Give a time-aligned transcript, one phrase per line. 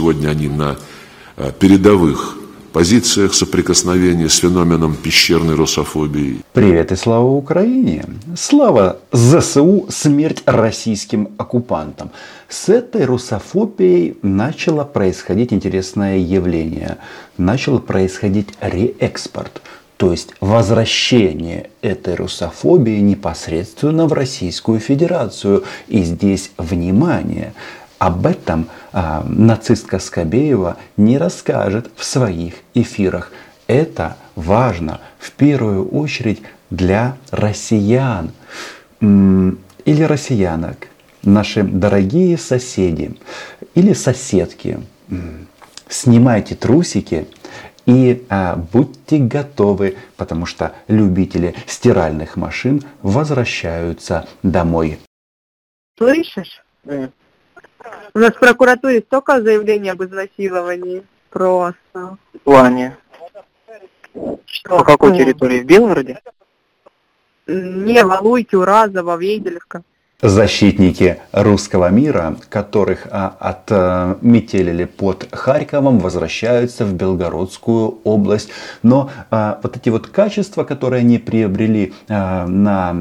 [0.00, 0.76] сегодня они на
[1.36, 2.38] э, передовых
[2.72, 6.40] позициях соприкосновения с феноменом пещерной русофобии.
[6.54, 8.06] Привет и слава Украине!
[8.34, 12.12] Слава ЗСУ, смерть российским оккупантам.
[12.48, 16.96] С этой русофобией начало происходить интересное явление.
[17.36, 19.60] Начал происходить реэкспорт.
[19.98, 25.64] То есть возвращение этой русофобии непосредственно в Российскую Федерацию.
[25.88, 27.52] И здесь внимание–
[28.00, 33.30] об этом а, нацистка Скобеева не расскажет в своих эфирах.
[33.66, 38.32] Это важно в первую очередь для россиян
[39.00, 40.88] или россиянок,
[41.22, 43.16] наши дорогие соседи
[43.74, 44.80] или соседки.
[45.88, 47.28] Снимайте трусики
[47.84, 54.98] и а, будьте готовы, потому что любители стиральных машин возвращаются домой.
[55.98, 56.62] Слышишь?
[58.14, 61.04] У нас в прокуратуре столько заявлений об изнасиловании.
[61.30, 62.18] Просто.
[62.34, 62.96] В плане?
[64.46, 64.78] Что?
[64.78, 65.60] По какой территории?
[65.60, 66.20] В Белгороде?
[67.46, 69.82] Не, Валуйте, Уразово, Вейделевка
[70.22, 78.50] защитники русского мира, которых а, отметелили под Харьковом, возвращаются в Белгородскую область.
[78.82, 82.94] Но а, вот эти вот качества, которые они приобрели а, на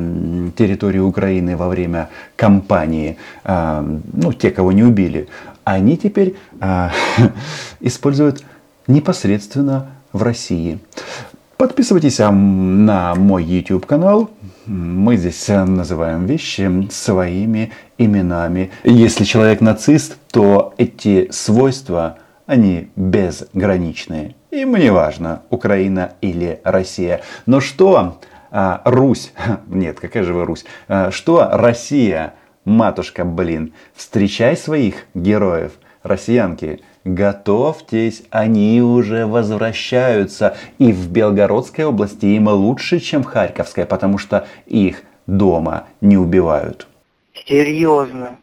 [0.58, 5.28] территории Украины во время кампании, ну, те, кого не убили,
[5.64, 6.36] они теперь
[7.80, 8.44] используют
[8.88, 10.80] непосредственно в России.
[11.58, 14.30] Подписывайтесь на мой YouTube канал,
[14.70, 18.72] мы здесь называем вещи своими именами.
[18.84, 24.36] Если человек нацист, то эти свойства, они безграничные.
[24.52, 27.22] И мне важно, Украина или Россия.
[27.48, 28.20] Но что
[28.52, 29.34] а, Русь,
[29.68, 38.24] нет, какая же вы Русь, а, что Россия, матушка, блин, встречай своих героев, россиянки, Готовьтесь,
[38.30, 40.58] они уже возвращаются.
[40.78, 46.88] И в Белгородской области им лучше, чем в Харьковской, потому что их дома не убивают.
[47.34, 48.38] Серьезно?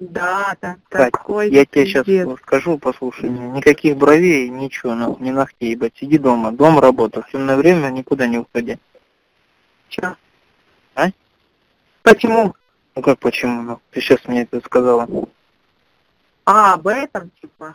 [0.00, 2.06] Да, да, Кать, такой я тебе сейчас
[2.40, 7.56] скажу, послушай, никаких бровей, ничего, ну, не ногтей, ебать, сиди дома, дом, работа, в темное
[7.56, 8.78] время никуда не уходи.
[9.88, 10.16] Че?
[10.96, 11.06] А?
[12.02, 12.56] Почему?
[12.96, 13.62] Ну как почему?
[13.62, 15.08] Ну, ты сейчас мне это сказала.
[16.44, 17.74] А, об этом, типа?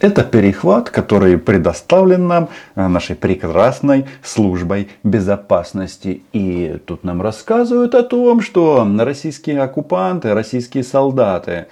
[0.00, 6.22] Это перехват, который предоставлен нам э, нашей прекрасной службой безопасности.
[6.32, 11.66] И тут нам рассказывают о том, что российские оккупанты, российские солдаты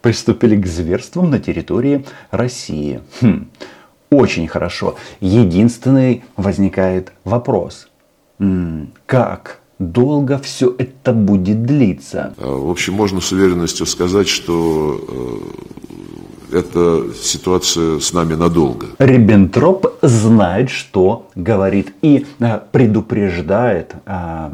[0.00, 3.00] приступили к зверствам на территории России.
[3.20, 3.48] Хм,
[4.10, 4.96] очень хорошо.
[5.20, 7.88] Единственный возникает вопрос.
[9.06, 12.34] Как долго все это будет длиться?
[12.38, 15.42] А, в общем, можно с уверенностью сказать, что
[16.52, 18.88] э, эта ситуация с нами надолго.
[18.98, 24.50] Риббентроп знает, что говорит и э, предупреждает э,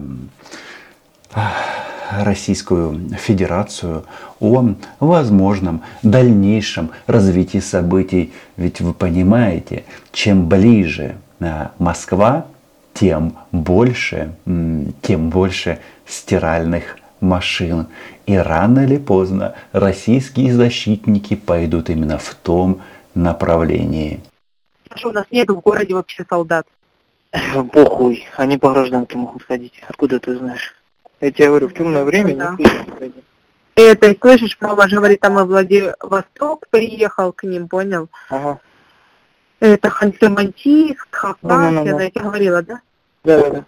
[2.20, 4.04] Российскую Федерацию
[4.38, 8.32] о возможном дальнейшем развитии событий.
[8.56, 9.82] Ведь вы понимаете,
[10.12, 11.16] чем ближе
[11.80, 12.46] Москва
[12.96, 14.34] тем больше,
[15.02, 17.88] тем больше стиральных машин.
[18.26, 22.82] И рано или поздно российские защитники пойдут именно в том
[23.14, 24.20] направлении.
[24.94, 26.66] Что у нас нет в городе вообще солдат?
[27.72, 29.82] Похуй, они по гражданке могут ходить.
[29.88, 30.74] Откуда ты знаешь?
[31.20, 32.56] Я тебе говорю, в темное время да.
[32.58, 33.12] не
[33.74, 38.08] Это, слышишь, мама же говорит, там и Владивосток приехал к ним, понял?
[38.30, 38.58] Ага.
[39.60, 42.02] Это Ханты-Мансийск, Хакасия, да, да, да.
[42.02, 42.80] я говорила, да?
[43.26, 43.64] Да, да.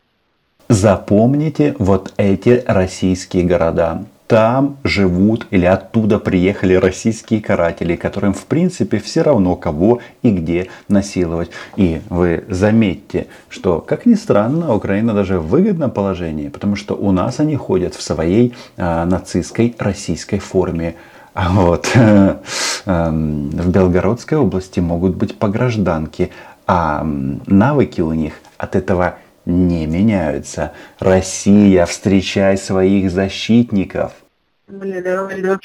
[0.69, 4.05] Запомните вот эти российские города.
[4.29, 10.69] Там живут или оттуда приехали российские каратели, которым в принципе все равно кого и где
[10.89, 11.51] насиловать.
[11.75, 17.11] И вы заметьте, что, как ни странно, Украина даже в выгодном положении, потому что у
[17.11, 20.95] нас они ходят в своей э, нацистской российской форме.
[21.35, 22.37] А вот э,
[22.85, 26.31] э, в Белгородской области могут быть по гражданке,
[26.67, 27.03] а
[27.47, 29.17] навыки у них от этого
[29.49, 30.73] не меняются.
[30.99, 34.13] Россия, встречай своих защитников.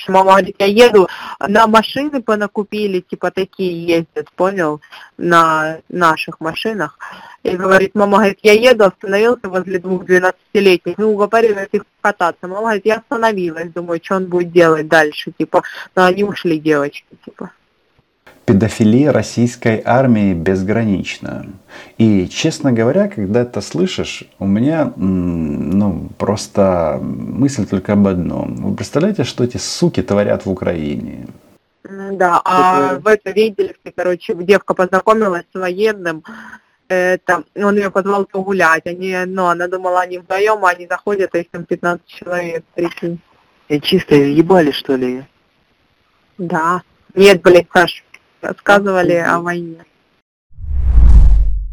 [0.08, 1.10] Мама говорит, я еду,
[1.46, 4.80] на машины понакупили, типа такие ездят, понял,
[5.18, 6.98] на наших машинах.
[7.44, 12.48] И говорит, мама говорит, я еду, остановился возле двух 12-летних, ну, уговорилась их кататься.
[12.48, 15.64] Мама говорит, я остановилась, думаю, что он будет делать дальше, типа,
[15.98, 17.52] но они ушли девочки, типа
[18.46, 21.48] педофилия российской армии безгранична.
[21.98, 28.56] И, честно говоря, когда это слышишь, у меня ну, просто мысль только об одном.
[28.56, 31.28] Вы представляете, что эти суки творят в Украине?
[31.84, 36.24] Да, а в это видели, короче, девка познакомилась с военным,
[36.88, 41.40] это, он ее позвал погулять, они, ну, она думала, они вдвоем, а они заходят, а
[41.40, 43.20] их там 15 человек, прикинь.
[43.68, 45.24] И чисто ебали, что ли?
[46.38, 46.82] Да.
[47.16, 48.04] Нет, блядь, Саш,
[48.44, 49.86] рассказывали о войне.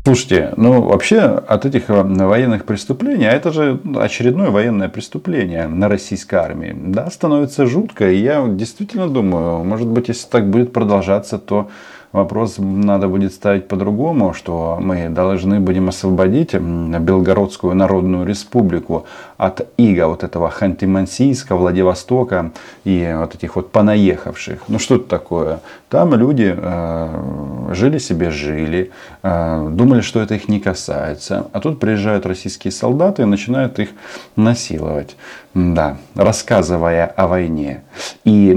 [0.05, 5.89] Слушайте, ну вообще от этих э, военных преступлений, а это же очередное военное преступление на
[5.89, 8.11] российской армии, да, становится жутко.
[8.11, 11.69] И я действительно думаю, может быть, если так будет продолжаться, то
[12.13, 20.09] вопрос надо будет ставить по-другому, что мы должны будем освободить Белгородскую Народную Республику от ига
[20.09, 22.53] вот этого Ханты-Мансийска, Владивостока
[22.85, 24.63] и вот этих вот понаехавших.
[24.69, 25.61] Ну что это такое?
[25.89, 28.91] Там люди э, жили себе, жили,
[29.23, 31.47] э, думали, что это их не касается.
[31.53, 33.91] А тут приезжают российские солдаты и начинают их
[34.37, 35.17] насиловать.
[35.55, 37.83] Да, рассказывая о войне.
[38.25, 38.57] И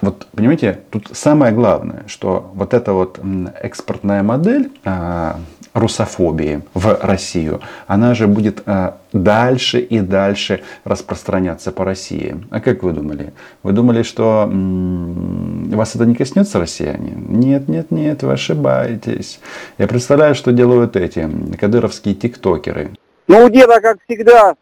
[0.00, 3.20] вот, понимаете, тут самое главное, что вот эта вот
[3.60, 5.38] экспортная модель а,
[5.74, 12.36] русофобии в Россию, она же будет а, дальше и дальше распространяться по России.
[12.50, 13.32] А как вы думали?
[13.62, 17.12] Вы думали, что м- вас это не коснется, россияне?
[17.16, 19.40] Нет, нет, нет, вы ошибаетесь.
[19.78, 21.28] Я представляю, что делают эти
[21.58, 22.90] кадыровские тиктокеры.
[23.26, 24.54] Ну, деда, как всегда,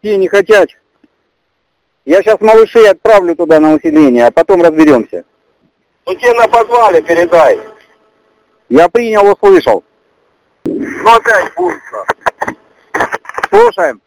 [0.00, 0.70] все не хотят
[2.10, 5.24] я сейчас малышей отправлю туда на усиление, а потом разберемся.
[6.06, 7.60] Ну тебе на подвале передай.
[8.68, 9.84] Я принял, услышал.
[10.64, 12.04] Ну опять быстро.
[13.48, 14.00] Слушаем.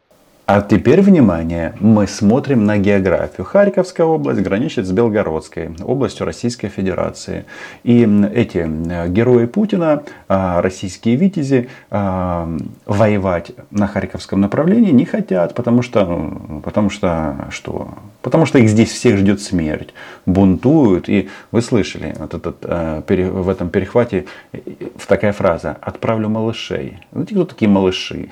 [0.46, 3.46] А теперь внимание, мы смотрим на географию.
[3.46, 7.46] Харьковская область граничит с Белгородской областью Российской Федерации.
[7.86, 8.02] И
[8.34, 12.50] эти э, герои Путина, а, российские витязи, а,
[12.86, 17.94] воевать на Харьковском направлении не хотят, потому что, потому что, что?
[18.22, 19.94] Потому что их здесь всех ждет смерть,
[20.26, 21.08] бунтуют.
[21.08, 24.60] И вы слышали вот этот, э, в этом перехвате э,
[25.08, 27.00] такая фраза «отправлю малышей».
[27.14, 28.28] Знаете, кто такие малыши?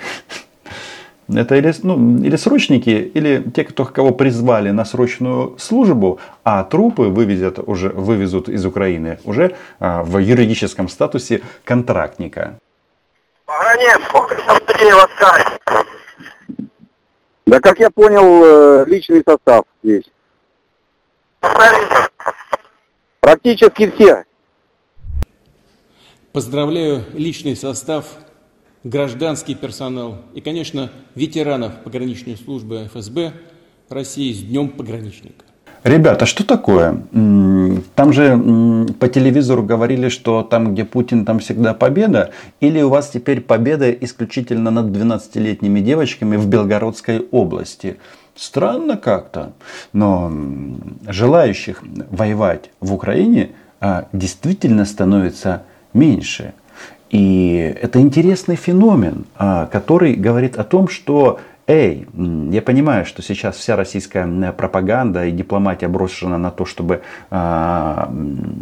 [1.36, 7.04] Это или, ну, или срочники, или те, кто, кого призвали на срочную службу, а трупы
[7.04, 12.58] вывезят уже, вывезут из Украины уже а, в юридическом статусе контрактника.
[17.46, 20.06] Да, как я понял, э, личный состав здесь.
[23.20, 24.26] Практически все.
[26.32, 28.06] Поздравляю личный состав
[28.84, 33.34] гражданский персонал и, конечно, ветеранов пограничной службы ФСБ
[33.90, 35.46] России с Днем пограничника.
[35.84, 37.04] Ребята, что такое?
[37.12, 38.38] Там же
[39.00, 42.32] по телевизору говорили, что там, где Путин, там всегда победа.
[42.60, 47.98] Или у вас теперь победа исключительно над 12-летними девочками в Белгородской области?
[48.36, 49.54] Странно как-то.
[49.92, 50.32] Но
[51.08, 53.50] желающих воевать в Украине
[53.80, 55.64] а, действительно становится
[55.94, 56.54] меньше.
[57.12, 62.08] И это интересный феномен, а, который говорит о том, что Эй,
[62.50, 68.12] я понимаю, что сейчас вся российская пропаганда и дипломатия брошена на то, чтобы а,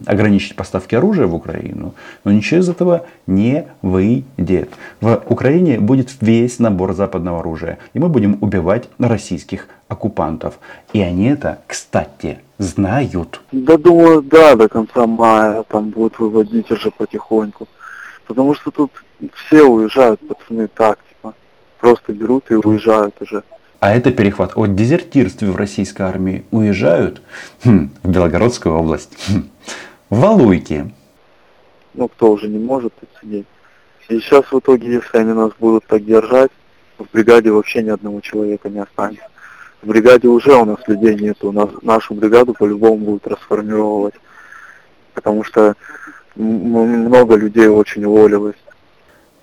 [0.06, 4.70] ограничить поставки оружия в Украину, но ничего из этого не выйдет.
[5.02, 10.60] В Украине будет весь набор западного оружия, и мы будем убивать российских оккупантов.
[10.94, 13.42] И они это, кстати, знают.
[13.52, 17.68] Да думаю, да, до конца мая там будут выводить уже потихоньку.
[18.30, 18.92] Потому что тут
[19.34, 21.34] все уезжают, пацаны, так, типа,
[21.80, 23.42] просто берут и уезжают уже.
[23.80, 26.46] А это перехват от дезертирстве в российской армии.
[26.52, 27.24] Уезжают
[27.64, 29.18] хм, в Белгородскую область.
[29.28, 29.50] Хм.
[30.12, 30.94] В Валуйки.
[31.96, 33.48] Ну, кто уже не может тут сидеть.
[34.10, 36.52] И сейчас в итоге, если они нас будут так держать,
[37.00, 39.26] в бригаде вообще ни одного человека не останется.
[39.82, 41.50] В бригаде уже у нас людей нету.
[41.50, 44.14] У нас нашу бригаду по-любому будут расформировать.
[45.16, 45.76] Потому что
[46.40, 48.56] много людей очень уволилось.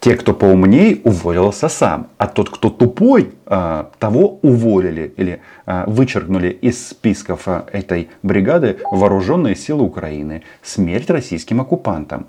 [0.00, 2.08] Те, кто поумней, уволился сам.
[2.18, 8.78] А тот, кто тупой, а, того уволили или а, вычеркнули из списков а, этой бригады
[8.90, 10.42] вооруженные силы Украины.
[10.62, 12.26] Смерть российским оккупантам.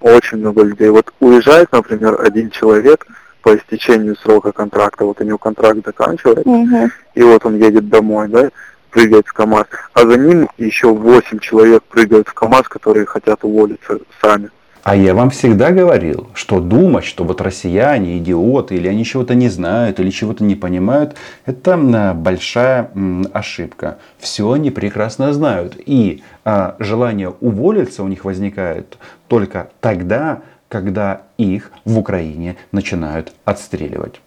[0.00, 0.90] Очень много людей.
[0.90, 3.06] Вот уезжает, например, один человек
[3.40, 6.90] по истечению срока контракта, вот у него контракт заканчивается, угу.
[7.14, 8.50] и вот он едет домой, да,
[8.94, 13.98] прыгает в КАМАЗ, а за ним еще 8 человек прыгают в КАМАЗ, которые хотят уволиться
[14.22, 14.50] сами.
[14.84, 19.48] А я вам всегда говорил, что думать, что вот россияне идиоты, или они чего-то не
[19.48, 21.76] знают, или чего-то не понимают, это
[22.14, 22.90] большая
[23.32, 23.98] ошибка.
[24.18, 25.74] Все они прекрасно знают.
[25.86, 34.20] И а, желание уволиться у них возникает только тогда, когда их в Украине начинают отстреливать.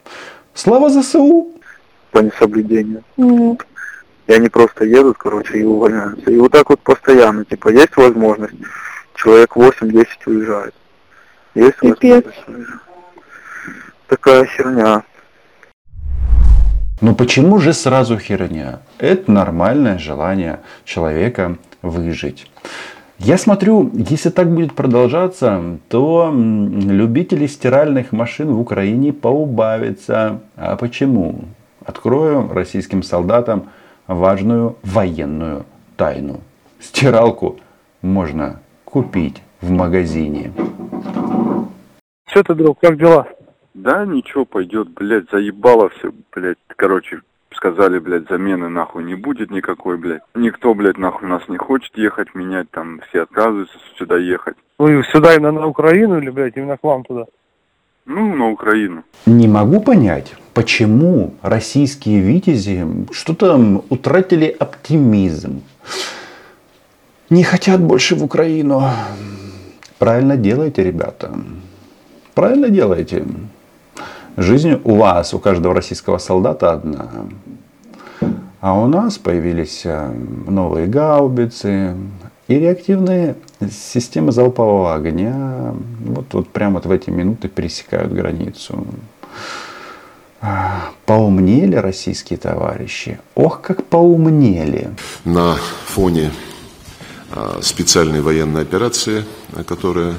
[0.54, 1.52] Слава ЗСУ!
[2.10, 3.04] По несоблюдению.
[3.16, 3.58] Mm.
[4.28, 6.30] И они просто едут, короче, и увольняются.
[6.30, 8.54] И вот так вот постоянно, типа, есть возможность,
[9.14, 10.74] человек 8-10 уезжает.
[11.54, 12.80] Есть возможность уезжать.
[14.06, 15.02] Такая херня.
[17.00, 18.80] Но почему же сразу херня?
[18.98, 22.50] Это нормальное желание человека выжить.
[23.18, 30.40] Я смотрю, если так будет продолжаться, то любителей стиральных машин в Украине поубавится.
[30.54, 31.46] А почему?
[31.84, 33.70] Открою российским солдатам
[34.08, 35.64] важную военную
[35.96, 36.40] тайну.
[36.80, 37.58] Стиралку
[38.02, 40.52] можно купить в магазине.
[42.26, 43.28] Что ты, друг, как дела?
[43.74, 46.58] Да, ничего, пойдет, блядь, заебало все, блядь.
[46.68, 47.20] Короче,
[47.52, 50.22] сказали, блядь, замены нахуй не будет никакой, блядь.
[50.34, 54.56] Никто, блядь, нахуй нас не хочет ехать менять, там все отказываются сюда ехать.
[54.78, 57.26] Вы сюда именно на Украину или, блядь, именно к вам туда?
[58.08, 59.04] Ну, на Украину.
[59.26, 65.60] Не могу понять, почему российские витязи что-то утратили оптимизм.
[67.28, 68.82] Не хотят больше в Украину.
[69.98, 71.38] Правильно делаете, ребята.
[72.32, 73.26] Правильно делаете.
[74.38, 77.10] Жизнь у вас, у каждого российского солдата одна.
[78.60, 80.10] А у нас появились э,
[80.46, 81.94] новые гаубицы
[82.48, 83.36] и реактивные
[83.70, 85.74] системы залпового огня.
[86.00, 88.86] Вот, вот прямо вот в эти минуты пересекают границу.
[90.40, 93.18] А, поумнели российские товарищи.
[93.34, 94.88] Ох, как поумнели.
[95.24, 96.30] На фоне
[97.32, 99.24] а, специальной военной операции,
[99.66, 100.14] которая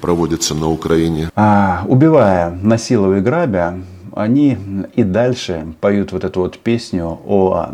[0.00, 1.30] проводится на Украине.
[1.34, 3.78] А, убивая, насилуя и грабя,
[4.14, 4.58] они
[4.94, 7.70] и дальше поют вот эту вот песню о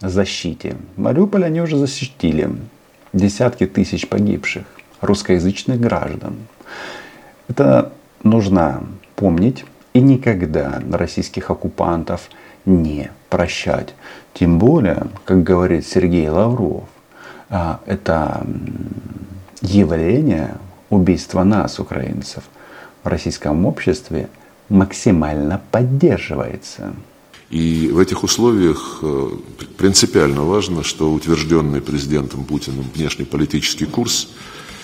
[0.00, 0.76] защите.
[0.96, 2.50] Мариуполь они уже защитили.
[3.12, 4.64] Десятки тысяч погибших
[5.00, 6.36] русскоязычных граждан.
[7.48, 7.92] Это
[8.22, 8.84] нужно
[9.16, 12.30] помнить и никогда российских оккупантов
[12.64, 13.94] не прощать.
[14.32, 16.84] Тем более, как говорит Сергей Лавров,
[17.50, 18.46] а, это
[19.60, 20.54] явление
[20.88, 22.44] убийство нас, украинцев,
[23.02, 24.28] в российском обществе
[24.68, 26.94] максимально поддерживается.
[27.52, 29.30] И в этих условиях э,
[29.76, 34.28] принципиально важно, что утвержденный президентом Путиным внешнеполитический курс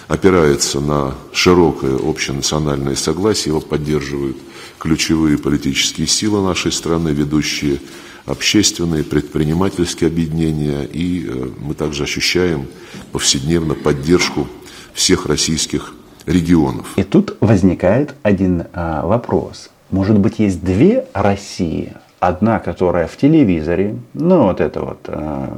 [0.06, 4.36] опирается на широкое общенациональное согласие, его поддерживают
[4.78, 7.80] ключевые политические силы нашей страны, ведущие
[8.26, 12.66] общественные, предпринимательские объединения, и э, мы также ощущаем
[13.12, 14.46] повседневно поддержку
[14.92, 15.94] всех российских
[16.26, 16.86] регионов.
[16.96, 19.70] И тут возникает один а, вопрос.
[19.90, 21.94] Может быть, есть две России?
[22.20, 25.56] Одна, которая в телевизоре, ну вот это вот а,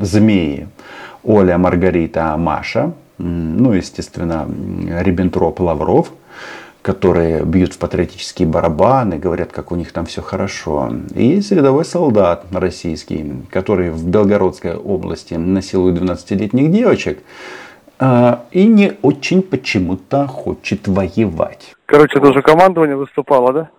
[0.00, 0.68] змеи,
[1.24, 4.46] Оля, Маргарита, Маша, ну, естественно,
[5.00, 6.12] Риббентроп, Лавров,
[6.82, 10.90] которые бьют в патриотические барабаны, говорят, как у них там все хорошо.
[11.14, 17.20] И есть рядовой солдат российский, который в Белгородской области насилует 12-летних девочек,
[18.00, 21.76] а, и не очень почему-то хочет воевать.
[21.86, 23.70] Короче, тоже командование выступало, да?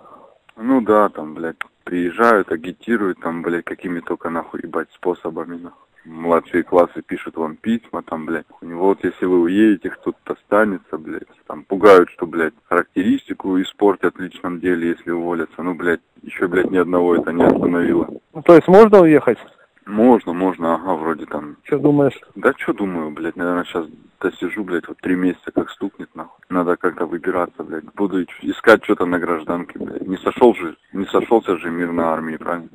[0.55, 5.79] Ну да, там, блядь, приезжают, агитируют, там, блядь, какими только нахуй, ебать, способами, нахуй.
[6.05, 10.97] Младшие классы пишут вам письма, там, блядь, у него вот если вы уедете, кто-то останется,
[10.97, 16.47] блядь, там, пугают, что, блядь, характеристику испортят в личном деле, если уволятся, ну, блядь, еще,
[16.47, 18.09] блядь, ни одного это не остановило.
[18.33, 19.37] Ну, то есть можно уехать?
[19.85, 21.57] Можно, можно, ага, вроде там.
[21.63, 22.19] Что думаешь?
[22.35, 23.85] Да что думаю, блядь, наверное, сейчас
[24.21, 26.39] досижу, блядь, вот три месяца как стукнет, нахуй.
[26.49, 27.83] Надо как-то выбираться, блядь.
[27.93, 30.07] Буду искать что-то на гражданке, блядь.
[30.07, 32.69] Не сошел же, не сошелся же мир на армии, правильно?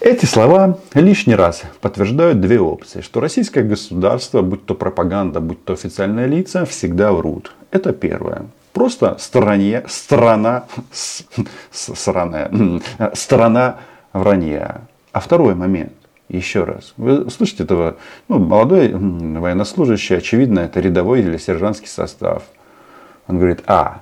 [0.00, 3.02] Эти слова лишний раз подтверждают две опции.
[3.02, 7.54] Что российское государство, будь то пропаганда, будь то официальные лица, всегда врут.
[7.70, 8.46] Это первое.
[8.72, 11.24] Просто стране, страна, с,
[11.70, 12.50] с, страна,
[13.14, 13.78] страна
[14.12, 14.82] вранья.
[15.12, 15.92] А второй момент,
[16.28, 17.96] еще раз, вы слышите этого,
[18.28, 22.44] ну, молодой военнослужащий, очевидно, это рядовой или сержантский состав.
[23.28, 24.00] Он говорит, а,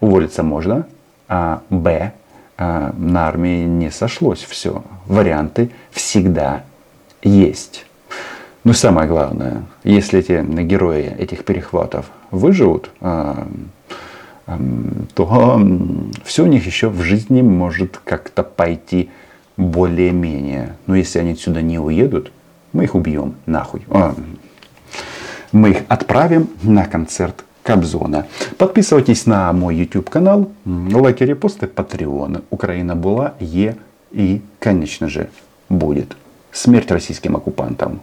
[0.00, 0.86] уволиться можно,
[1.28, 2.12] а, б,
[2.56, 4.82] а, на армии не сошлось все.
[5.06, 6.64] Варианты всегда
[7.22, 7.84] есть.
[8.64, 13.46] Но самое главное, если эти герои этих перехватов выживут, а,
[15.14, 15.60] то
[16.24, 19.10] все у них еще в жизни может как-то пойти
[19.58, 20.76] более-менее.
[20.86, 22.32] Но если они отсюда не уедут,
[22.72, 23.82] мы их убьем нахуй.
[23.90, 24.14] А,
[25.52, 28.26] мы их отправим на концерт Кобзона.
[28.56, 32.40] Подписывайтесь на мой YouTube канал, лайки, репосты, патреоны.
[32.48, 33.76] Украина была, е
[34.10, 35.28] и, конечно же,
[35.68, 36.16] будет.
[36.50, 38.00] Смерть российским оккупантам.